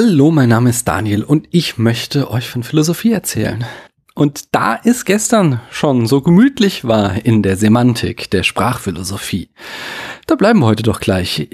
Hallo, 0.00 0.30
mein 0.30 0.48
Name 0.48 0.70
ist 0.70 0.86
Daniel 0.86 1.24
und 1.24 1.48
ich 1.50 1.76
möchte 1.76 2.30
euch 2.30 2.48
von 2.48 2.62
Philosophie 2.62 3.10
erzählen. 3.10 3.64
Und 4.14 4.54
da 4.54 4.78
es 4.84 5.04
gestern 5.04 5.60
schon 5.72 6.06
so 6.06 6.20
gemütlich 6.20 6.84
war 6.84 7.26
in 7.26 7.42
der 7.42 7.56
Semantik 7.56 8.30
der 8.30 8.44
Sprachphilosophie, 8.44 9.50
da 10.28 10.36
bleiben 10.36 10.60
wir 10.60 10.66
heute 10.66 10.84
doch 10.84 11.00
gleich 11.00 11.48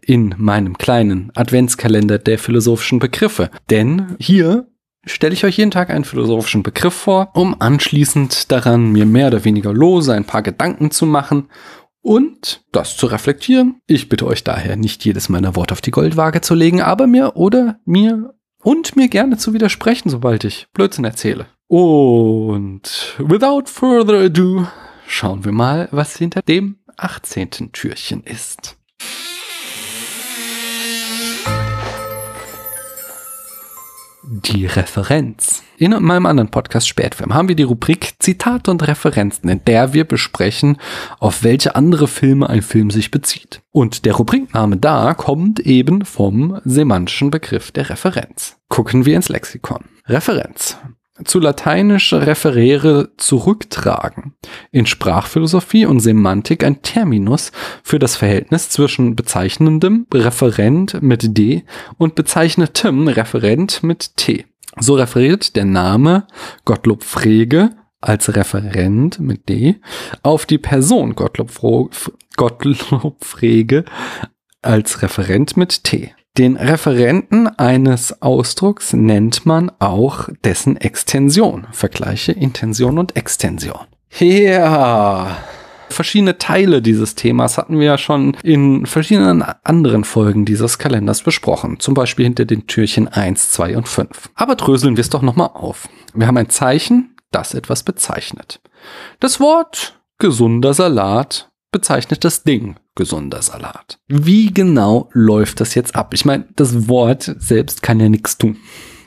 in 0.00 0.34
meinem 0.36 0.78
kleinen 0.78 1.30
Adventskalender 1.36 2.18
der 2.18 2.40
philosophischen 2.40 2.98
Begriffe. 2.98 3.50
Denn 3.70 4.16
hier 4.18 4.66
stelle 5.04 5.34
ich 5.34 5.44
euch 5.44 5.56
jeden 5.56 5.70
Tag 5.70 5.90
einen 5.90 6.04
philosophischen 6.04 6.64
Begriff 6.64 6.94
vor, 6.94 7.30
um 7.34 7.54
anschließend 7.60 8.50
daran 8.50 8.90
mir 8.90 9.06
mehr 9.06 9.28
oder 9.28 9.44
weniger 9.44 9.72
lose 9.72 10.12
ein 10.12 10.24
paar 10.24 10.42
Gedanken 10.42 10.90
zu 10.90 11.06
machen 11.06 11.50
und 12.06 12.62
das 12.70 12.96
zu 12.96 13.06
reflektieren. 13.06 13.80
Ich 13.88 14.08
bitte 14.08 14.26
euch 14.26 14.44
daher 14.44 14.76
nicht 14.76 15.04
jedes 15.04 15.28
meiner 15.28 15.56
Worte 15.56 15.72
auf 15.72 15.80
die 15.80 15.90
Goldwaage 15.90 16.40
zu 16.40 16.54
legen, 16.54 16.80
aber 16.80 17.08
mir 17.08 17.34
oder 17.34 17.80
mir 17.84 18.32
und 18.62 18.94
mir 18.94 19.08
gerne 19.08 19.38
zu 19.38 19.52
widersprechen, 19.52 20.08
sobald 20.08 20.44
ich 20.44 20.68
Blödsinn 20.72 21.04
erzähle. 21.04 21.46
Und 21.66 23.16
without 23.18 23.64
further 23.66 24.20
ado, 24.20 24.68
schauen 25.08 25.44
wir 25.44 25.50
mal, 25.50 25.88
was 25.90 26.16
hinter 26.16 26.42
dem 26.42 26.78
18. 26.96 27.72
Türchen 27.72 28.22
ist. 28.22 28.75
Die 34.42 34.66
Referenz. 34.66 35.62
In 35.78 35.90
meinem 35.90 36.26
anderen 36.26 36.50
Podcast 36.50 36.88
Spätfilm 36.88 37.34
haben 37.34 37.48
wir 37.48 37.56
die 37.56 37.62
Rubrik 37.62 38.14
Zitate 38.18 38.70
und 38.70 38.86
Referenzen, 38.86 39.48
in 39.48 39.64
der 39.64 39.92
wir 39.92 40.04
besprechen, 40.04 40.78
auf 41.18 41.42
welche 41.42 41.74
andere 41.74 42.08
Filme 42.08 42.48
ein 42.48 42.62
Film 42.62 42.90
sich 42.90 43.10
bezieht. 43.10 43.62
Und 43.72 44.04
der 44.04 44.14
Rubrikname 44.14 44.76
da 44.76 45.14
kommt 45.14 45.60
eben 45.60 46.04
vom 46.04 46.60
semantischen 46.64 47.30
Begriff 47.30 47.72
der 47.72 47.90
Referenz. 47.90 48.56
Gucken 48.68 49.06
wir 49.06 49.16
ins 49.16 49.28
Lexikon. 49.28 49.84
Referenz 50.06 50.76
zu 51.24 51.40
lateinisch 51.40 52.12
referere 52.12 53.10
zurücktragen. 53.16 54.34
In 54.70 54.86
Sprachphilosophie 54.86 55.86
und 55.86 56.00
Semantik 56.00 56.64
ein 56.64 56.82
Terminus 56.82 57.52
für 57.82 57.98
das 57.98 58.16
Verhältnis 58.16 58.68
zwischen 58.68 59.16
bezeichnendem 59.16 60.06
Referent 60.12 61.02
mit 61.02 61.36
D 61.36 61.64
und 61.98 62.14
bezeichnetem 62.14 63.08
Referent 63.08 63.82
mit 63.82 64.16
T. 64.16 64.44
So 64.78 64.94
referiert 64.94 65.56
der 65.56 65.64
Name 65.64 66.26
Gottlob 66.64 67.02
Frege 67.02 67.70
als 68.00 68.36
Referent 68.36 69.18
mit 69.18 69.48
D 69.48 69.76
auf 70.22 70.44
die 70.44 70.58
Person 70.58 71.14
Gottlob, 71.14 71.50
Gottlob 72.36 73.24
Frege 73.24 73.84
als 74.60 75.02
Referent 75.02 75.56
mit 75.56 75.84
T. 75.84 76.14
Den 76.38 76.58
Referenten 76.58 77.48
eines 77.48 78.20
Ausdrucks 78.20 78.92
nennt 78.92 79.46
man 79.46 79.72
auch 79.78 80.28
dessen 80.44 80.76
Extension. 80.76 81.66
Vergleiche 81.72 82.32
Intention 82.32 82.98
und 82.98 83.16
Extension. 83.16 83.86
Ja. 84.18 85.38
Verschiedene 85.88 86.36
Teile 86.36 86.82
dieses 86.82 87.14
Themas 87.14 87.56
hatten 87.56 87.78
wir 87.78 87.86
ja 87.86 87.96
schon 87.96 88.36
in 88.42 88.84
verschiedenen 88.84 89.42
anderen 89.62 90.04
Folgen 90.04 90.44
dieses 90.44 90.76
Kalenders 90.76 91.22
besprochen. 91.22 91.80
Zum 91.80 91.94
Beispiel 91.94 92.26
hinter 92.26 92.44
den 92.44 92.66
Türchen 92.66 93.08
1, 93.08 93.52
2 93.52 93.78
und 93.78 93.88
5. 93.88 94.30
Aber 94.34 94.56
dröseln 94.56 94.98
wir 94.98 95.02
es 95.02 95.10
doch 95.10 95.22
nochmal 95.22 95.50
auf. 95.54 95.88
Wir 96.12 96.26
haben 96.26 96.36
ein 96.36 96.50
Zeichen, 96.50 97.16
das 97.30 97.54
etwas 97.54 97.82
bezeichnet. 97.82 98.60
Das 99.20 99.40
Wort 99.40 99.98
gesunder 100.18 100.74
Salat 100.74 101.48
bezeichnet 101.72 102.24
das 102.24 102.42
Ding 102.42 102.76
gesunder 102.94 103.42
Salat. 103.42 103.98
Wie 104.08 104.52
genau 104.52 105.10
läuft 105.12 105.60
das 105.60 105.74
jetzt 105.74 105.94
ab? 105.94 106.14
Ich 106.14 106.24
meine, 106.24 106.46
das 106.56 106.88
Wort 106.88 107.34
selbst 107.38 107.82
kann 107.82 108.00
ja 108.00 108.08
nichts 108.08 108.38
tun. 108.38 108.56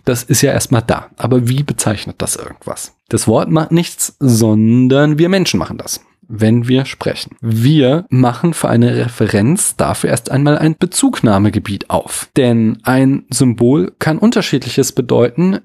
Das 0.06 0.24
ist 0.24 0.42
ja 0.42 0.52
erstmal 0.52 0.84
da. 0.84 1.10
Aber 1.18 1.48
wie 1.50 1.64
bezeichnet 1.64 2.16
das 2.20 2.36
irgendwas? 2.36 2.96
Das 3.10 3.28
Wort 3.28 3.50
macht 3.50 3.72
nichts, 3.72 4.16
sondern 4.20 5.18
wir 5.18 5.30
Menschen 5.30 5.60
machen 5.60 5.78
das 5.78 6.02
wenn 6.30 6.68
wir 6.68 6.86
sprechen. 6.86 7.36
Wir 7.42 8.06
machen 8.10 8.54
für 8.54 8.70
eine 8.70 8.96
Referenz 8.96 9.76
dafür 9.76 10.12
erst 10.12 10.30
einmal 10.30 10.58
ein 10.58 10.76
Bezugnahmegebiet 10.78 11.90
auf. 11.90 12.30
Denn 12.38 12.78
ein 12.84 13.26
Symbol 13.32 13.94
kann 13.98 14.20
unterschiedliches 14.20 14.92
bedeuten, 14.92 15.62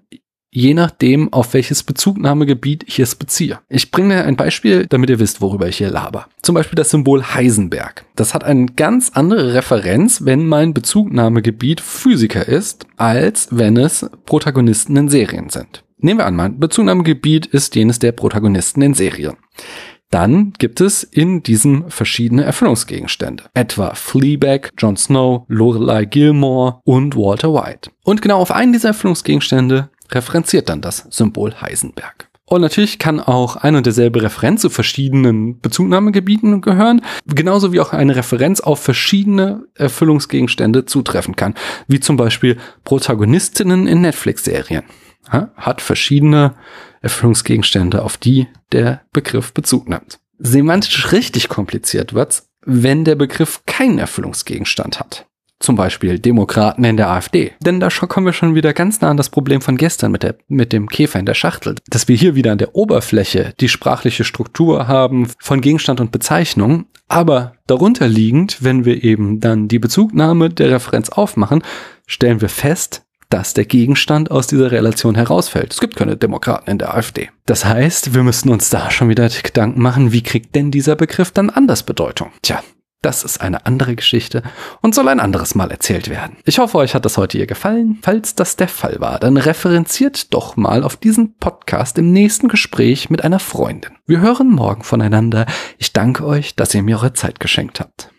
je 0.55 0.73
nachdem, 0.73 1.33
auf 1.33 1.53
welches 1.53 1.83
Bezugnahmegebiet 1.83 2.85
ich 2.87 3.01
es 3.01 3.17
beziehe. 3.17 3.59
Ich 3.69 3.91
bringe 3.91 4.25
ein 4.25 4.37
Beispiel, 4.37 4.87
damit 4.87 5.11
ihr 5.11 5.19
wisst, 5.19 5.41
worüber 5.41 5.69
ich 5.69 5.79
hier 5.79 5.91
laber. 5.91 6.29
Zum 6.43 6.55
Beispiel 6.55 6.77
das 6.77 6.91
Symbol 6.91 7.23
Heisenberg. 7.23 8.07
Das 8.17 8.33
hat 8.33 8.45
eine 8.45 8.67
ganz 8.67 9.11
andere 9.15 9.55
Referenz, 9.55 10.25
wenn 10.25 10.47
mein 10.47 10.73
Bezugnahmegebiet 10.73 11.81
Physiker 11.81 12.47
ist, 12.47 12.87
als 12.97 13.49
wenn 13.51 13.77
es 13.77 14.09
Protagonisten 14.25 14.97
in 14.97 15.09
Serien 15.09 15.51
sind. 15.51 15.85
Nehmen 15.99 16.21
wir 16.21 16.27
an, 16.27 16.37
mein 16.37 16.61
Bezugnahmegebiet 16.61 17.47
ist 17.47 17.75
jenes 17.75 17.99
der 17.99 18.13
Protagonisten 18.13 18.83
in 18.83 18.95
Serien 18.95 19.37
dann 20.15 20.53
gibt 20.59 20.81
es 20.81 21.03
in 21.03 21.43
diesem 21.43 21.91
verschiedene 21.91 22.45
Erfüllungsgegenstände. 22.45 23.47
Etwa 23.53 23.97
Fleabag, 23.97 24.71
Jon 24.79 24.97
Snow, 24.97 25.45
Lorelei 25.49 26.05
Gilmore 26.05 26.79
und 26.85 27.17
Walter 27.17 27.53
White. 27.53 27.91
Und 28.05 28.23
genau 28.23 28.39
auf 28.39 28.53
einen 28.53 28.73
dieser 28.73 28.91
Erfüllungsgegenstände 28.91 29.91
referenziert 30.15 30.69
dann 30.69 30.81
das 30.81 31.07
Symbol 31.11 31.61
Heisenberg. 31.61 32.29
Und 32.47 32.61
natürlich 32.61 32.99
kann 32.99 33.21
auch 33.21 33.57
ein 33.57 33.75
und 33.75 33.87
derselbe 33.87 34.23
Referenz 34.23 34.61
zu 34.61 34.69
verschiedenen 34.69 35.61
Bezugnahmegebieten 35.61 36.61
gehören, 36.61 37.01
genauso 37.27 37.73
wie 37.73 37.81
auch 37.81 37.95
eine 37.95 38.17
Referenz 38.17 38.61
auf 38.61 38.83
verschiedene 38.83 39.65
Erfüllungsgegenstände 39.75 40.85
zutreffen 40.85 41.37
kann, 41.37 41.55
wie 41.89 42.01
zum 42.01 42.19
Beispiel 42.19 42.59
Protagonistinnen 42.85 43.87
in 43.87 44.03
Netflix-Serien. 44.03 44.85
Hat 45.31 45.81
verschiedene 45.81 46.55
Erfüllungsgegenstände, 47.01 48.03
auf 48.03 48.19
die 48.19 48.47
der 48.73 49.01
Begriff 49.15 49.55
Bezug 49.55 49.89
nimmt. 49.89 50.19
Semantisch 50.39 51.13
richtig 51.13 51.49
kompliziert 51.49 52.13
wird's, 52.13 52.51
wenn 52.67 53.07
der 53.07 53.15
Begriff 53.15 53.63
keinen 53.65 53.99
Erfüllungsgegenstand 53.99 55.01
hat. 55.01 55.27
Zum 55.65 55.77
Beispiel 55.77 56.19
Demokraten 56.19 56.85
in 56.85 56.99
der 56.99 57.09
AfD. 57.09 57.53
Denn 57.65 57.81
da 57.81 57.89
kommen 57.89 58.27
wir 58.27 58.35
schon 58.35 58.55
wieder 58.55 58.75
ganz 58.75 59.01
nah 59.01 59.09
an 59.09 59.17
das 59.17 59.31
Problem 59.31 59.63
von 59.63 59.79
gestern 59.79 60.13
mit, 60.13 60.23
der, 60.23 60.37
mit 60.47 60.75
dem 60.75 60.91
Käfer 60.91 61.19
in 61.19 61.25
der 61.25 61.33
Schachtel. 61.33 61.77
Dass 61.89 62.07
wir 62.07 62.17
hier 62.17 62.35
wieder 62.35 62.53
an 62.53 62.59
der 62.59 62.75
Oberfläche 62.75 63.55
die 63.61 63.71
sprachliche 63.71 64.25
Struktur 64.25 64.89
haben 64.89 65.31
von 65.39 65.63
Gegenstand 65.63 66.01
und 66.01 66.13
Bezeichnung, 66.13 66.85
aber 67.09 67.55
darunter 67.67 68.09
liegend, 68.09 68.59
wenn 68.61 68.85
wir 68.85 69.05
eben 69.05 69.41
dann 69.41 69.67
die 69.69 69.79
Bezugnahme 69.79 70.51
der 70.51 70.71
Referenz 70.71 71.09
aufmachen, 71.09 71.63
stellen 72.07 72.43
wir 72.43 72.51
fest, 72.51 73.07
dass 73.31 73.55
der 73.55 73.65
Gegenstand 73.65 74.31
aus 74.31 74.47
dieser 74.47 74.71
Relation 74.71 75.15
herausfällt. 75.15 75.73
Es 75.73 75.81
gibt 75.81 75.97
keine 75.97 76.19
Demokraten 76.19 76.71
in 76.71 76.79
der 76.79 76.95
AfD. 76.95 77.31
Das 77.47 77.65
heißt, 77.65 78.15
wir 78.15 78.23
müssten 78.23 78.51
uns 78.51 78.69
da 78.69 78.91
schon 78.91 79.09
wieder 79.09 79.29
Gedanken 79.29 79.81
machen, 79.81 80.13
wie 80.13 80.23
kriegt 80.23 80.55
denn 80.55 80.71
dieser 80.71 80.95
Begriff 80.95 81.31
dann 81.31 81.49
anders 81.49 81.85
Bedeutung? 81.85 82.31
Tja, 82.43 82.63
das 83.05 83.23
ist 83.23 83.41
eine 83.41 83.67
andere 83.67 83.95
Geschichte 83.97 84.43
und 84.81 84.95
soll 84.95 85.09
ein 85.09 85.21
anderes 85.21 85.55
Mal 85.55 85.71
erzählt 85.71 86.09
werden. 86.09 86.37
Ich 86.45 86.59
hoffe, 86.59 86.79
euch 86.79 86.95
hat 86.95 87.05
das 87.05 87.19
heute 87.19 87.39
hier 87.39 87.47
gefallen. 87.47 87.99
Falls 88.03 88.35
das 88.35 88.57
der 88.57 88.69
Fall 88.69 88.97
war, 88.99 89.19
dann 89.19 89.37
referenziert 89.37 90.33
doch 90.33 90.57
mal 90.57 90.83
auf 90.83 90.97
diesen 90.97 91.37
Podcast 91.37 91.99
im 91.99 92.13
nächsten 92.13 92.49
Gespräch 92.49 93.11
mit 93.11 93.23
einer 93.23 93.41
Freundin. 93.41 93.93
Wir 94.07 94.21
hören 94.21 94.51
morgen 94.51 94.83
voneinander. 94.83 95.47
Ich 95.79 95.93
danke 95.93 96.27
euch, 96.27 96.57
dass 96.57 96.75
ihr 96.75 96.83
mir 96.83 96.97
eure 96.97 97.13
Zeit 97.13 97.41
geschenkt 97.41 97.81
habt. 97.81 98.11